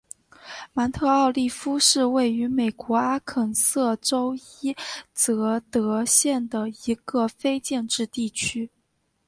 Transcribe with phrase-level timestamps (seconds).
[0.73, 4.75] 芒特奥利夫是位于美国阿肯色州伊
[5.13, 8.71] 泽德县的一个非建制地区。